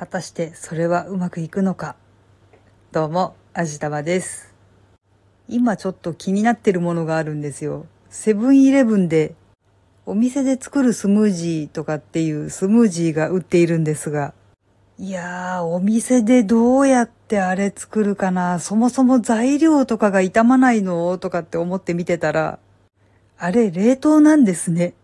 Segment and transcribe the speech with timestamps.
[0.00, 1.94] 果たしてそれはうまくいくのか
[2.90, 4.54] どうも、あじたまです。
[5.46, 7.84] 今ちょっと気になってるものがあるんですよ。
[8.08, 9.34] セブンイレブンで
[10.06, 14.32] お店で作るスムージーとかっていうスムージーが売っているんですが、
[14.98, 21.18] いやー、お店でどうやってあれ作るかなそもそも材料とかが傷まないの？
[21.18, 22.58] とかって思って見てたら、
[23.36, 24.94] あれ冷凍なんですね。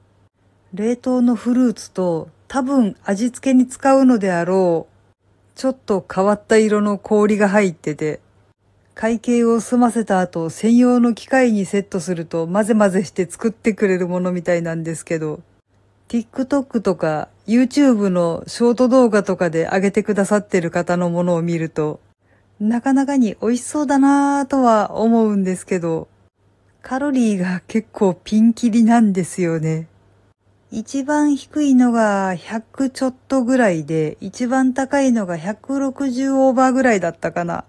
[0.72, 5.14] 冷凍のフルーツと多分味付けに使うのであろう、
[5.56, 8.20] ちょっと変わった色の氷が入ってて、
[8.94, 15.40] 会計を済ませた後専用の機械にセットすると混ぜ混ぜして作ってくれるものみたいなんですけど、
[16.08, 22.00] TikTok とか YouTube のショート動画とかで上げてくださってる方のものを見ると、
[22.60, 26.08] なかなかに美味しそうだなぁとは思うんですけど、
[26.80, 29.88] カロリーが結構ピンキリなんですよね。
[30.78, 37.64] 一番低いのが100ちょっとぐらいで、一番高いのが160オーバーぐらいだったかな。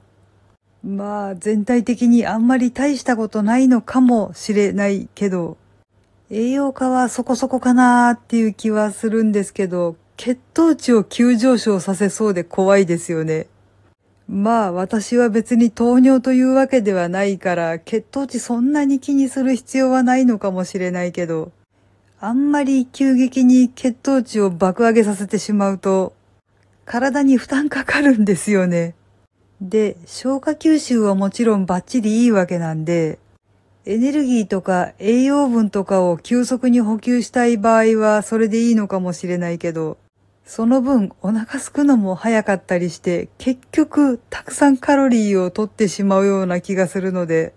[0.83, 5.55] まあ全体的にあんまり大したことないのかもしれないけど、
[6.29, 13.47] 栄養価はそこそこかなーっていう気はするんですけど、血糖値を急上昇させそうで怖いですよね。
[14.27, 21.53] まあ私は別に糖尿というわけではないから血糖値そんなに気にする必要はないのかもしれないけど、
[22.19, 26.13] あんまり急激に血糖値を爆上げさせてしまうと、
[26.83, 28.95] 体に負担かかるんですよね。
[29.61, 33.19] で、消化吸収はもちろんバッチリいいわけなんで、
[33.85, 39.99] エネルギーとか栄養分とかを急速に補給したい場合はそれでいいのかもしれないけど、
[40.43, 47.53] その分お腹すくのも早かったりして、結局たくさんカロリーを取ってしまうような気がするので、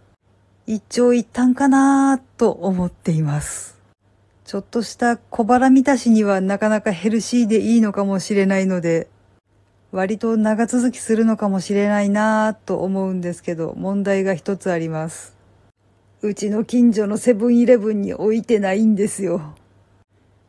[0.66, 3.79] 一長一短かなぁと思っています。
[4.50, 9.06] ちょっとした小腹満たしにはなかなかヘルシーでいいのかもしれないので、
[9.92, 15.36] 割と長続きするのかもしれないなぁと思うんですけど、問題が一つあります。
[16.22, 19.54] うちの近所のセブンイレブンに置いてないんですよ。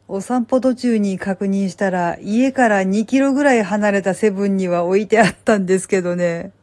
[0.08, 6.54] お散歩途中に確認したら、家から2キロぐらい離れたセブンには置いてあったんですけどね。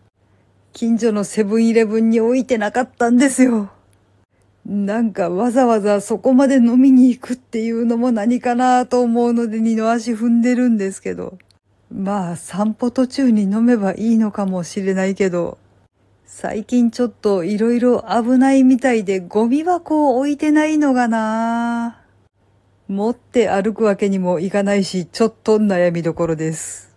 [0.72, 3.70] 近所のセブンイレブンに置いてなかったんですよ。
[4.68, 11.38] なんかわざわざそこまで飲みに行くっていうのも何かなと思うので二の足踏んでるんですけど。
[11.90, 15.56] まあ散歩途中に飲めばいいのかもしれないけど、
[16.26, 22.02] 最近ちょっといろいろ危ないみたいでゴミ箱を置いてないのがな
[22.88, 26.94] 持って歩くわけにもいかないし、ちょっと悩みどころです。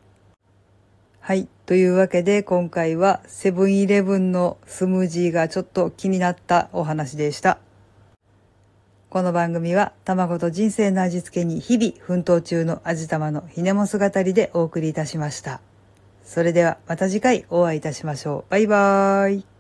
[1.22, 1.48] はい。
[1.72, 7.60] というわけで今回はセブンイレブンのスムージーがちょっと気になったお話でした。
[9.10, 15.62] この番組は卵と人生の味付けに日々奮闘中の味玉のひねも姿りでお送りいたしました。
[16.26, 18.52] それではまた次回お会いいたしましょう。
[18.52, 19.52] バイバーイ。